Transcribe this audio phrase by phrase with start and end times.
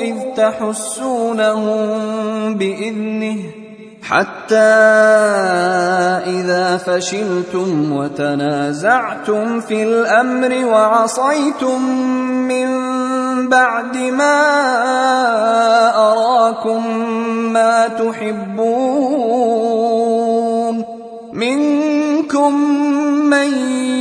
[0.00, 1.88] إذ تحسونهم
[2.54, 3.38] بإذنه
[4.02, 4.56] حتى
[6.26, 11.82] إذا فشلتم وتنازعتم في الأمر وعصيتم
[12.48, 12.68] من
[13.48, 14.40] بعد ما
[15.96, 16.96] أراكم
[17.52, 19.40] ما تحبون.
[21.32, 22.54] منكم
[23.30, 23.52] من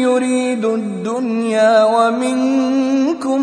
[0.00, 3.42] يريد الدنيا ومنكم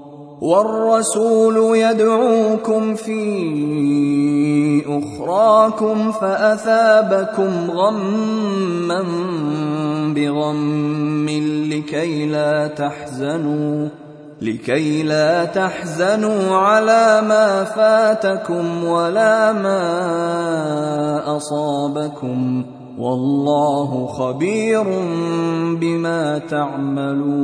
[0.41, 3.21] والرسول يدعوكم في
[4.87, 9.03] أخراكم فأثابكم غما
[10.15, 11.29] بغم
[11.71, 13.89] لكي لا تحزنوا
[14.41, 19.77] لكي لا تحزنوا على ما فاتكم ولا ما
[21.37, 22.65] أصابكم.
[22.99, 24.83] والله خبير
[25.79, 27.41] بما تعملون.